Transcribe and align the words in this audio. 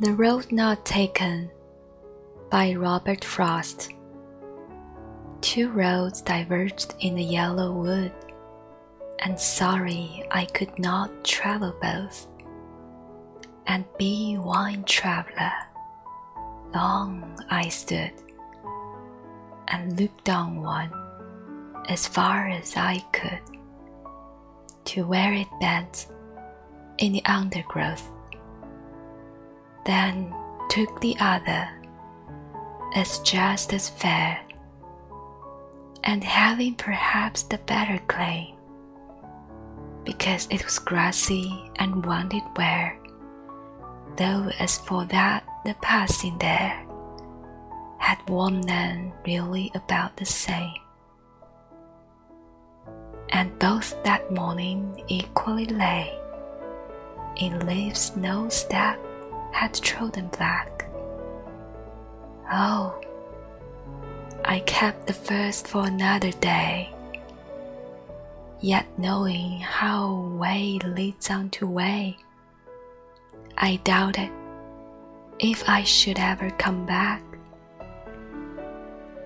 The 0.00 0.14
Road 0.14 0.50
Not 0.50 0.86
Taken 0.86 1.50
by 2.50 2.72
Robert 2.72 3.22
Frost. 3.22 3.92
Two 5.42 5.68
roads 5.68 6.22
diverged 6.22 6.94
in 7.00 7.14
the 7.14 7.22
yellow 7.22 7.70
wood, 7.72 8.10
and 9.18 9.38
sorry 9.38 10.26
I 10.30 10.46
could 10.46 10.78
not 10.78 11.22
travel 11.22 11.74
both, 11.82 12.28
and 13.66 13.84
be 13.98 14.36
one 14.36 14.84
traveler. 14.84 15.52
Long 16.74 17.38
I 17.50 17.68
stood 17.68 18.14
and 19.68 20.00
looked 20.00 20.30
on 20.30 20.62
one 20.62 20.94
as 21.90 22.06
far 22.06 22.48
as 22.48 22.74
I 22.74 23.00
could 23.12 23.42
to 24.86 25.06
where 25.06 25.34
it 25.34 25.48
bent 25.60 26.06
in 26.96 27.12
the 27.12 27.24
undergrowth 27.26 28.10
then 29.84 30.34
took 30.68 31.00
the 31.00 31.16
other 31.20 31.68
as 32.94 33.18
just 33.20 33.72
as 33.72 33.88
fair, 33.88 34.40
and 36.04 36.24
having 36.24 36.74
perhaps 36.74 37.42
the 37.44 37.58
better 37.58 38.00
claim, 38.08 38.54
because 40.04 40.48
it 40.50 40.64
was 40.64 40.78
grassy 40.78 41.70
and 41.76 42.04
wanted 42.04 42.42
wear, 42.56 42.98
though 44.16 44.50
as 44.58 44.78
for 44.78 45.04
that 45.06 45.44
the 45.64 45.74
passing 45.82 46.36
there 46.38 46.84
had 47.98 48.18
worn 48.28 48.60
none 48.62 49.12
really 49.26 49.70
about 49.74 50.16
the 50.16 50.26
same. 50.26 50.74
And 53.28 53.56
both 53.60 54.02
that 54.02 54.32
morning 54.32 55.04
equally 55.06 55.66
lay 55.66 56.18
in 57.36 57.64
leaves 57.66 58.16
no 58.16 58.48
step 58.48 58.98
had 59.52 59.74
trodden 59.74 60.28
black. 60.28 60.86
Oh, 62.52 63.00
I 64.44 64.60
kept 64.60 65.06
the 65.06 65.12
first 65.12 65.68
for 65.68 65.86
another 65.86 66.32
day. 66.32 66.92
Yet 68.60 68.86
knowing 68.98 69.60
how 69.60 70.14
way 70.38 70.78
leads 70.84 71.30
on 71.30 71.50
to 71.50 71.66
way, 71.66 72.16
I 73.56 73.80
doubted 73.84 74.30
if 75.38 75.66
I 75.68 75.82
should 75.84 76.18
ever 76.18 76.50
come 76.50 76.84
back. 76.84 77.22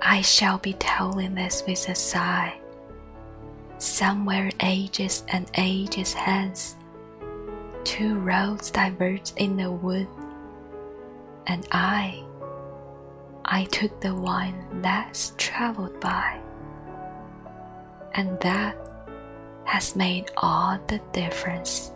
I 0.00 0.20
shall 0.20 0.58
be 0.58 0.74
telling 0.74 1.34
this 1.34 1.64
with 1.66 1.88
a 1.88 1.94
sigh. 1.94 2.58
Somewhere 3.78 4.50
ages 4.60 5.24
and 5.28 5.50
ages 5.56 6.12
hence 6.12 6.76
two 7.84 8.18
roads 8.18 8.70
diverged 8.70 9.34
in 9.36 9.56
the 9.56 9.70
wood, 9.70 10.08
and 11.46 11.66
I, 11.70 12.24
I 13.44 13.64
took 13.64 14.00
the 14.00 14.14
one 14.14 14.82
less 14.82 15.32
traveled 15.36 16.00
by, 16.00 16.40
and 18.14 18.38
that 18.40 18.76
has 19.64 19.94
made 19.96 20.30
all 20.36 20.78
the 20.88 21.00
difference. 21.12 21.92